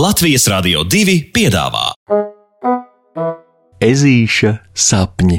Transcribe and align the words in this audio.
Latvijas 0.00 0.46
Rādio 0.48 0.80
2 0.88 1.14
piedāvā 1.34 1.90
Ezīša 3.84 4.52
sapņi. 4.72 5.36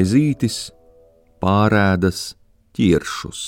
Ezītis 0.00 0.62
pārēdas 1.44 2.24
ķiršus. 2.72 3.44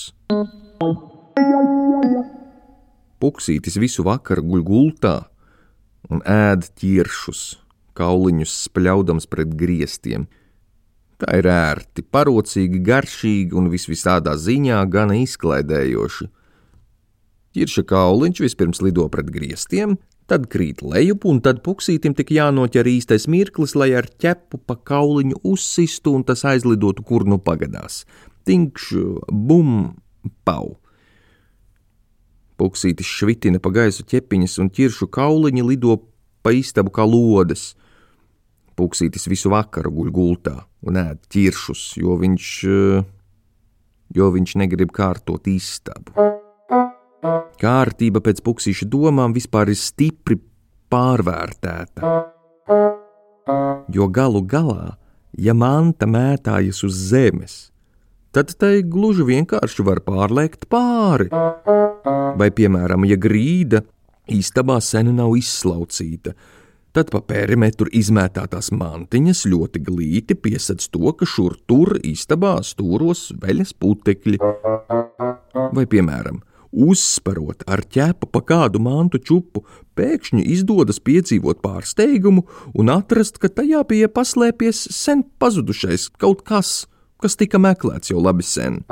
Puksītis 3.23 3.79
visu 3.79 4.02
vakaru 4.07 4.43
guļ 4.48 4.62
gultā 4.66 5.16
un 6.11 6.22
ēd 6.26 6.67
ķiršus, 6.81 7.43
kauliņus 7.98 8.54
spļaudams 8.67 9.29
pret 9.31 9.53
griestiem. 9.58 10.26
Tā 11.22 11.39
ir 11.39 11.46
ērti, 11.46 12.03
parocīgi, 12.03 12.81
garšīgi 12.82 13.54
un 13.54 13.71
visvisādā 13.71 14.35
ziņā 14.35 14.81
gana 14.90 15.21
izklaidējoši. 15.22 16.26
Ķirša 17.53 17.85
kauliņš 17.86 18.43
vispirms 18.43 18.82
lido 18.82 19.07
pret 19.12 19.31
griestiem, 19.31 19.95
tad 20.26 20.48
krīt 20.50 20.82
lejup, 20.82 21.29
un 21.29 21.39
tad 21.45 21.61
puksītim 21.62 22.17
tik 22.18 22.32
jānoķer 22.34 22.89
īstais 22.90 23.29
mirklis, 23.31 23.76
lai 23.79 23.93
ar 23.98 24.09
ķepu 24.09 24.64
pa 24.67 24.75
kauliņu 24.75 25.45
uzsistu 25.46 26.17
un 26.17 26.26
tas 26.26 26.43
aizlidotu, 26.48 27.04
kur 27.07 27.29
nu 27.29 27.39
pagadās. 27.39 28.03
Tinkš, 28.48 28.95
bum, 29.31 29.93
pau! 30.43 30.82
Puksītis 32.62 33.08
švitina 33.11 33.58
pa 33.58 33.72
gaisu 33.75 34.05
ķepiņas, 34.06 34.52
un 34.62 34.69
ķiršu 34.70 35.08
kauliņi 35.11 35.64
lido 35.66 35.97
pa 36.47 36.53
istabu 36.55 36.92
kā 36.94 37.03
lodes. 37.03 37.73
Puksītis 38.78 39.27
visu 39.27 39.50
vakaru 39.50 39.91
guļ 39.97 40.12
gultā 40.14 40.55
un 40.87 41.00
ēd 41.00 41.25
ķiršus, 41.33 41.83
jo 41.98 42.14
viņš, 42.20 42.53
jo 44.14 44.31
viņš 44.37 44.55
negrib 44.62 44.95
kārtot 44.95 45.50
istabu. 45.50 46.14
Kārtība 47.59 48.22
pēc 48.22 48.45
puksīša 48.47 48.87
domām 48.91 49.34
vispār 49.34 49.75
ir 49.75 49.78
stipri 49.83 50.39
pārvērtēta. 50.91 52.15
Jo 53.91 54.06
galu 54.06 54.47
galā, 54.47 54.94
ja 55.34 55.55
manta 55.55 56.06
mētājas 56.06 56.83
uz 56.87 56.94
zemes, 57.11 57.72
tad 58.33 58.55
tai 58.58 58.80
gluži 58.83 59.27
vienkārši 59.28 59.84
var 59.86 60.00
pārlēkt 60.06 60.66
pāri. 60.72 61.28
Vai, 62.41 62.48
piemēram, 62.48 63.05
ja 63.08 63.19
grīda 63.20 63.83
istabā 64.33 64.78
sen 64.80 65.12
nav 65.16 65.34
izslaucīta, 65.36 66.33
tad 66.97 67.10
pa 67.12 67.20
perimetru 67.25 67.92
izmētātās 67.92 68.72
mantiņas 68.77 69.44
ļoti 69.53 69.83
glīti 69.84 70.36
piesac 70.36 70.84
to, 70.92 71.12
ka 71.16 71.28
šur 71.28 71.58
tur 71.69 71.98
istabā 72.00 72.58
stūros 72.64 73.30
veļas 73.42 73.75
putekļi. 73.80 74.41
Vai, 75.72 75.84
piemēram, 75.88 76.41
uzsparot 76.72 77.66
ar 77.69 77.84
ķepu 77.84 78.28
pa 78.33 78.41
kādu 78.48 78.80
mantu 78.83 79.20
čupu, 79.20 79.64
pēkšņi 79.97 80.44
izdodas 80.55 81.03
piedzīvot 81.05 81.60
pārsteigumu 81.64 82.47
un 82.72 82.92
atrast, 82.92 83.36
ka 83.41 83.53
tajā 83.53 83.84
bija 83.88 84.08
paslēpies 84.08 84.86
sen 84.97 85.25
pazudušais 85.41 86.08
kaut 86.16 86.41
kas, 86.48 86.86
kas 87.23 87.39
tika 87.39 87.61
meklēts 87.62 88.12
jau 88.12 88.20
labi 88.23 88.45
sen. 88.47 88.83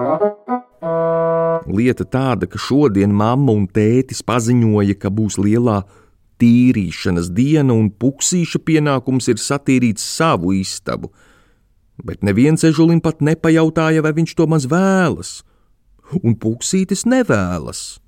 Lieta 1.71 2.07
tāda, 2.09 2.49
ka 2.51 2.59
šodien 2.59 3.13
mamma 3.13 3.53
un 3.53 3.67
tētis 3.69 4.23
paziņoja, 4.27 4.97
ka 4.99 5.11
būs 5.13 5.37
lielā 5.43 5.83
tīrīšanas 6.41 7.29
diena 7.37 7.77
un 7.77 7.91
puksīša 7.91 8.63
pienākums 8.65 9.29
ir 9.29 9.41
satīrīt 9.43 10.01
savu 10.01 10.55
istabu, 10.57 11.13
bet 12.01 12.25
neviens 12.25 12.65
ežulim 12.65 13.03
pat 13.05 13.21
nepajautāja, 13.21 14.01
vai 14.05 14.15
viņš 14.17 14.37
to 14.39 14.47
maz 14.49 14.67
vēlas, 14.71 15.41
un 16.23 16.39
puksītis 16.41 17.05
nevēlas. 17.05 18.01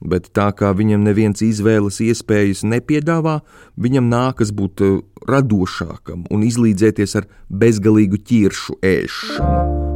Bet 0.00 0.30
tā 0.32 0.48
kā 0.56 0.70
viņam 0.72 1.04
neviens 1.04 1.42
izvēles 1.44 2.00
iespējas 2.00 2.64
nepiedāvā, 2.64 3.40
viņam 3.76 4.08
nākas 4.08 4.54
būt 4.56 4.80
radošākam 5.28 6.24
un 6.32 6.46
izlīdzēties 6.46 7.18
ar 7.20 7.28
bezgalīgu 7.52 8.22
ķiršu 8.24 8.80
ēšanu. 8.80 9.88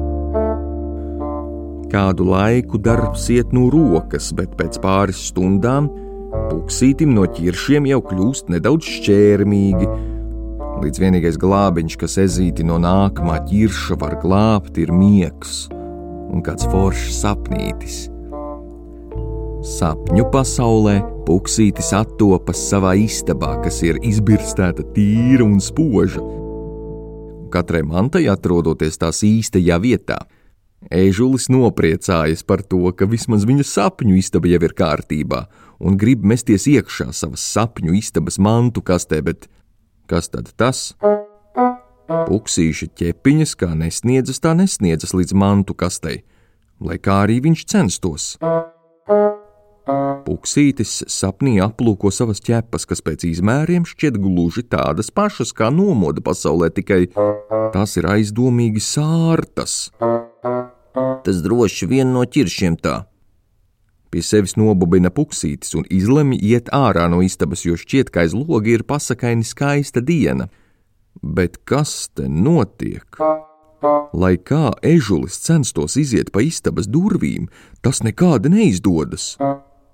Kādu 1.94 2.26
laiku 2.26 2.80
darbs 2.82 3.28
iet 3.30 3.52
no 3.54 3.68
rokas, 3.70 4.32
bet 4.36 4.56
pēc 4.58 4.80
pāris 4.82 5.20
stundām 5.30 5.86
puksītim 6.50 7.14
no 7.14 7.24
ķiršiem 7.30 7.86
jau 7.88 8.00
kļūst 8.04 8.50
nedaudz 8.52 8.88
šķērmīgi. 8.98 9.92
Līdz 10.82 11.00
vienīgais 11.00 11.38
glābiņš, 11.40 11.96
kas 12.00 12.18
ezīti 12.24 12.66
no 12.66 12.80
nākamā 12.82 13.38
ķirša 13.46 14.00
var 14.02 14.18
glābt, 14.20 14.82
ir 14.82 14.92
miegs 14.92 15.68
un 16.34 16.42
kāds 16.44 16.66
foršs 16.72 17.22
sapnītis. 17.22 18.08
Sapņu 19.64 20.26
pasaulē 20.28 20.98
puksītis 21.24 21.94
attopas 21.96 22.60
savā 22.68 22.90
istabā, 23.00 23.54
kas 23.64 23.78
ir 23.86 23.96
izbirstēta 24.04 24.84
tīra 24.92 25.46
un 25.46 25.56
spoža. 25.64 26.20
Katrai 27.54 27.80
mantai 27.88 28.26
atrodoties 28.28 29.00
tās 29.00 29.22
īstajā 29.24 29.78
vietā, 29.80 30.18
Ežulis 30.92 31.48
nopriecājas 31.48 32.42
par 32.44 32.60
to, 32.60 32.90
ka 32.92 33.08
vismaz 33.08 33.46
viņa 33.48 33.64
sapņu 33.64 34.18
istaba 34.20 34.50
jau 34.50 34.60
ir 34.66 34.74
kārtībā, 34.76 35.46
un 35.80 35.96
grib 35.96 36.26
mesties 36.28 36.66
iekšā 36.68 37.08
savas 37.16 37.44
sapņu 37.54 37.96
istabas 37.96 38.36
mantu 38.36 38.84
kastē, 38.84 39.22
bet 39.24 39.48
kas 40.10 40.28
tad 40.28 40.52
tas? 40.60 40.92
Puksīša 42.04 42.90
ķepiņas 43.00 43.56
kā 43.56 43.72
nesniedzas, 43.72 44.42
tā 44.44 44.52
nesniedzas 44.58 45.16
līdz 45.16 45.32
mantu 45.40 45.72
kastei, 45.72 46.20
lai 46.84 47.00
kā 47.00 47.22
arī 47.24 47.40
viņš 47.48 47.64
censtos. 47.64 48.34
Puksītis 50.24 51.02
sapnī 51.12 51.58
aplūko 51.60 52.08
savas 52.14 52.40
ķepas, 52.44 52.86
kas 52.88 53.04
pēc 53.04 53.26
izmēriem 53.28 53.84
šķiet 53.88 54.16
gluži 54.20 54.64
tādas 54.64 55.12
pašas 55.12 55.52
kā 55.56 55.68
nomoda 55.74 56.24
pasaulē, 56.24 56.70
tikai 56.72 57.02
tās 57.74 57.98
ir 58.00 58.08
aizdomīgi 58.14 58.80
sārtas 58.80 59.92
tas 61.24 61.42
droši 61.42 61.88
vien 61.90 62.12
no 62.14 62.24
ķiršiem 62.24 62.76
tā. 62.84 63.04
Pie 64.12 64.22
sevis 64.22 64.54
nobubina 64.60 65.10
puksītis 65.10 65.74
un 65.78 65.86
izlemj 65.90 66.38
iet 66.38 66.68
ārā 66.74 67.08
no 67.10 67.18
istabas, 67.24 67.64
jo 67.66 67.78
šķiet, 67.80 68.12
ka 68.14 68.22
aiz 68.22 68.36
logi 68.36 68.76
ir 68.76 68.84
pasakaini 68.86 69.46
skaista 69.46 70.04
diena. 70.04 70.46
Bet 71.22 71.58
kas 71.66 72.12
te 72.14 72.28
notiek? 72.28 73.18
Lai 74.14 74.36
kā 74.38 74.70
ežulis 74.86 75.36
censtos 75.42 75.98
iziet 76.00 76.30
pa 76.32 76.44
istabas 76.46 76.86
durvīm, 76.88 77.48
tas 77.82 78.04
nekādi 78.06 78.52
neizdodas. 78.54 79.34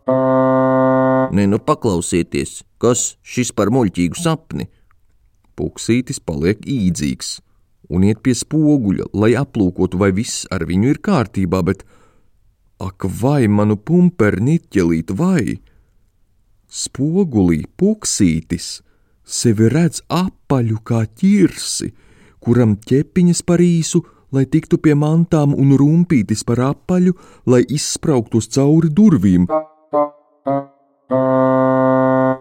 Nē, 0.09 1.47
nu 1.47 1.61
paklausieties, 1.63 2.63
kas 2.81 3.15
šis 3.23 3.53
par 3.55 3.71
muļķīgu 3.75 4.19
sapni? 4.19 4.67
Puksītis 5.59 6.23
paliek 6.25 6.63
īdzīgs 6.65 7.39
un 7.91 8.07
iet 8.07 8.23
pie 8.25 8.35
spoguļa, 8.39 9.11
lai 9.13 9.35
aplūkotu, 9.39 9.99
vai 9.99 10.13
viss 10.15 10.47
ar 10.55 10.65
viņu 10.69 10.95
ir 10.95 11.01
kārtībā, 11.03 11.63
bet 11.67 11.83
ak, 12.81 13.05
vai 13.21 13.49
manu 13.51 13.77
pumperniķelīt, 13.77 15.11
vai 15.19 15.59
spogulī 16.71 17.65
puksītis 17.79 18.79
sevi 19.27 19.69
redz 19.71 20.05
apaļu 20.07 20.79
kā 20.87 21.03
ķirsi, 21.07 21.91
kuram 22.41 22.79
ķepiņas 22.79 23.43
par 23.47 23.63
īsu, 23.63 24.05
lai 24.31 24.47
tiktu 24.47 24.79
pie 24.79 24.95
mantām 24.95 25.55
un 25.59 25.75
rumpītis 25.79 26.47
par 26.47 26.63
apaļu, 26.71 27.17
lai 27.51 27.65
izsprauktos 27.67 28.49
cauri 28.55 28.91
durvīm. 28.95 29.51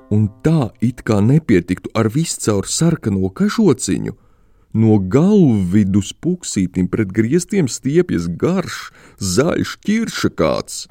Un 0.09 0.25
tā 0.45 0.69
it 0.85 1.03
kā 1.05 1.19
nepietiktu 1.21 1.89
ar 1.97 2.09
viscaur 2.13 2.65
sarkano 2.69 3.29
kažociņu, 3.29 4.13
No 4.69 4.99
galvvidus 5.01 6.11
puksītim 6.21 6.85
pret 6.93 7.09
griestiem 7.09 7.65
stiepjas 7.65 8.27
garš, 8.29 8.91
zaļš 9.17 9.71
ķirša 9.81 10.29
kāds. 10.37 10.83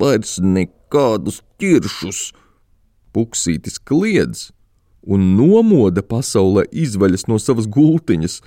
Vairs 0.00 0.38
nekādus 0.40 1.42
ķiršus! 1.60 2.32
Puksītis 3.12 3.76
kliedz 3.76 4.48
un 5.04 5.34
nomoda 5.36 6.00
pasaulē 6.00 6.64
izvaļas 6.72 7.26
no 7.28 7.36
savas 7.36 7.68
gultiņas, 7.68 8.40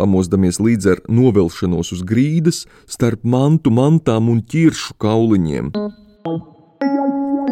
pamosdamies 0.00 0.56
līdz 0.56 0.88
ar 0.94 1.04
novelšanos 1.04 1.92
uz 1.92 2.00
grīdas 2.08 2.64
starp 2.88 3.20
mantu 3.28 3.68
mantām 3.68 4.32
un 4.32 4.40
ķiršu 4.40 4.96
kauliņiem. 4.96 5.74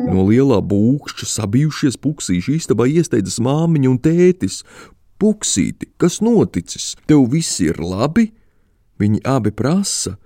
No 0.04 0.24
lielā 0.28 0.58
būkšķa 0.60 1.28
sabijušies 1.30 1.96
puksīši 2.02 2.58
istabā 2.58 2.86
iesteidzas 2.90 3.40
māmiņa 3.42 3.88
un 3.90 4.00
tētis, 4.02 4.62
Puksīti, 5.24 5.92
kas 5.96 6.18
noticis? 6.20 6.94
Tev 7.06 7.28
viss 7.30 7.60
ir 7.62 7.78
labi? 7.78 8.32
Viņi 8.98 9.22
abi 9.24 9.52
prasa, 9.54 10.16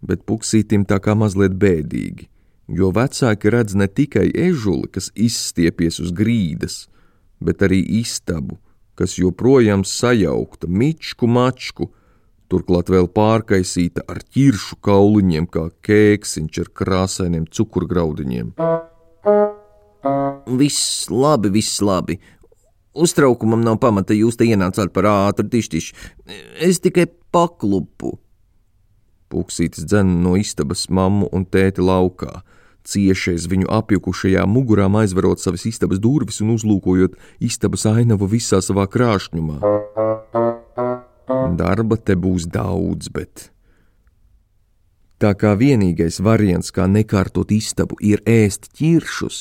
bet 0.00 0.22
puksītim 0.26 0.86
tā 0.86 1.00
kā 1.02 1.16
mazliet 1.18 1.58
bēdīgi. 1.58 2.28
jo 2.70 2.92
vecāki 2.94 3.50
redz 3.50 3.74
ne 3.74 3.88
tikai 3.90 4.28
ežuli, 4.30 4.86
kas 4.94 5.10
izstiepies 5.18 5.98
uz 5.98 6.12
grīdas, 6.14 6.86
bet 7.42 7.64
arī 7.66 7.80
istabu, 7.98 8.60
kas 8.94 9.16
joprojām 9.18 9.82
sajaukta 9.82 10.68
mičku 10.70 11.26
mačku, 11.26 11.90
turklāt 12.50 12.90
vēl 12.90 13.08
pārkaisīta 13.14 14.04
ar 14.10 14.20
ķiršu 14.34 14.80
kauliņiem, 14.84 15.46
kā 15.50 15.68
kēksiņš 15.86 16.60
ar 16.64 16.70
krāsainiem 16.80 17.46
cukurgraudiņiem. 17.46 18.52
Viss 20.60 21.08
labi, 21.12 21.52
viss 21.54 21.80
labi. 21.84 22.18
Uztraukumam 22.90 23.62
nav 23.62 23.78
pamata, 23.82 24.16
jūs 24.16 24.38
te 24.38 24.48
ienācāt 24.48 24.90
par 24.94 25.06
ātru 25.06 25.46
tištišu. 25.50 25.94
Es 26.58 26.82
tikai 26.82 27.06
paklupu. 27.32 28.16
Puksītis 29.30 29.86
dzena 29.86 30.16
no 30.24 30.34
istabas 30.34 30.88
mammu 30.90 31.28
un 31.30 31.44
tēti 31.46 31.84
laukā, 31.86 32.40
ciešais 32.82 33.46
viņu 33.46 33.68
apjukušajā 33.70 34.42
mugurā 34.50 34.88
aizverot 35.02 35.38
savas 35.38 35.68
istabas 35.70 36.02
durvis 36.02 36.40
un 36.42 36.56
uzlūkojot 36.56 37.14
istabas 37.38 37.86
ainavu 37.86 38.26
visā 38.26 38.58
savā 38.64 38.88
krāšņumā. 38.90 39.60
Darba 41.30 41.96
te 41.96 42.16
būs 42.18 42.48
daudz, 42.50 43.10
bet. 43.14 43.50
Tā 45.20 45.34
kā 45.36 45.52
vienīgais 45.54 46.18
variants, 46.24 46.72
kā 46.72 46.88
nekārtot 46.88 47.52
istabu, 47.52 47.98
ir 48.00 48.22
ēst 48.26 48.70
ķiršus, 48.78 49.40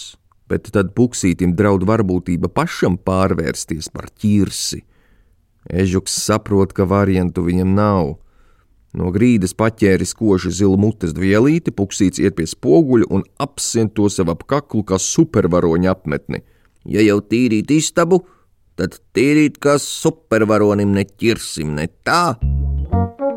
bet 0.51 0.69
tad 0.75 0.91
puksītim 0.97 1.55
draud 1.55 1.85
varbūtība 1.87 2.51
pašam 2.51 2.97
pārvērsties 2.99 3.89
par 3.93 4.09
ķirsi. 4.11 4.83
Ežuks 5.69 6.17
saprot, 6.19 6.73
ka 6.75 6.85
variantu 6.89 7.45
viņam 7.47 7.73
nav. 7.77 8.17
No 8.93 9.11
grīdas 9.13 9.53
paķēris 9.53 10.15
koši 10.17 10.51
zilu 10.61 10.77
mutes 10.81 11.13
dvielīti, 11.13 11.73
puksīts 11.73 12.21
iet 12.21 12.37
pie 12.37 12.47
spoguļa 12.49 13.09
un 13.13 13.23
apsien 13.41 13.89
to 13.89 14.09
sev 14.09 14.31
ap 14.33 14.45
kaklu 14.49 14.83
kā 14.83 14.97
supervaroņa 15.01 15.93
apmetni. 15.93 16.41
Ja 16.89 17.01
jau 17.05 17.19
tīrīt 17.21 17.71
istabu, 17.71 18.23
tad 18.23 18.38
tīrīt 18.87 19.59
kā 19.59 19.75
supervaronim 19.81 20.93
neķirsim, 20.95 21.75
ne 21.75 21.89
tā? 22.07 22.37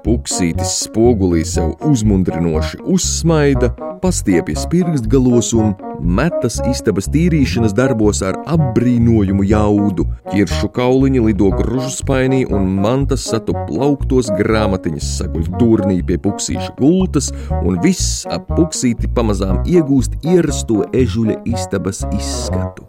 Puksītis 0.03 0.71
spogulī 0.89 1.45
sev 1.47 1.77
uzmundrinoši 1.87 2.81
uzsmaida, 2.91 3.69
pastiepjas 4.03 4.65
pirkstgalos 4.71 5.53
un 5.55 5.77
metas 6.03 6.57
istabas 6.67 7.07
tīrīšanas 7.15 7.75
darbos 7.79 8.23
ar 8.27 8.41
apbrīnojumu 8.51 9.47
jaudu. 9.47 10.09
Kiršu 10.33 10.73
kauliņi 10.75 11.23
lido 11.29 11.53
gružu 11.55 11.93
spainī 11.95 12.43
un 12.51 12.67
mantas 12.83 13.29
satu 13.31 13.55
plauktos 13.69 14.33
grāmatiņas 14.41 15.11
saguļ 15.21 15.51
turnī 15.61 16.01
pie 16.07 16.19
puksīša 16.23 16.75
gultas, 16.81 17.31
un 17.63 17.79
viss 17.85 18.25
ap 18.27 18.51
puksīti 18.57 19.11
pamazām 19.15 19.63
iegūst 19.71 20.19
ierasto 20.27 20.83
ežuļa 20.91 21.45
istabas 21.55 22.03
izskatu. 22.11 22.89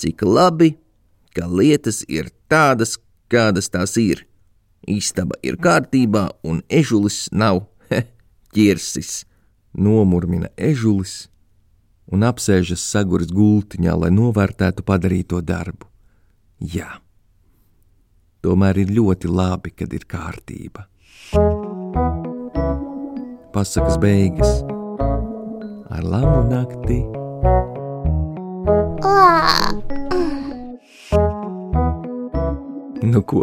Cik 0.00 0.22
labi, 0.24 0.70
ka 1.36 1.46
lietas 1.46 2.02
ir 2.08 2.30
tādas, 2.50 2.98
kādas 3.30 3.70
tās 3.70 3.96
ir. 4.00 4.26
Istaba 4.88 5.36
ir 5.44 5.58
kārtībā, 5.60 6.28
un 6.42 6.62
ežulis 6.68 7.28
nav 7.32 7.66
he, 7.90 8.04
ķirsis. 8.54 9.24
Nomurmina 9.76 10.50
ežulis 10.58 11.28
un 12.10 12.24
apsēžas 12.26 12.82
saguras 12.82 13.30
gultiņā, 13.34 13.94
lai 13.94 14.10
novērtētu 14.14 14.82
padarīto 14.86 15.40
darbu. 15.46 15.86
Jā, 16.60 16.98
tomēr 18.44 18.82
ir 18.82 18.90
ļoti 18.98 19.30
labi, 19.30 19.72
kad 19.76 19.94
ir 19.94 20.04
kārtība. 20.10 20.88
Pasakas 23.54 23.96
beigas 24.02 24.60
ar 25.90 26.04
labu 26.06 26.42
nakti. 26.50 27.00
Nu 33.10 33.24
ko? 33.26 33.42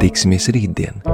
Tiksimies 0.00 0.48
rītdien! 0.56 1.05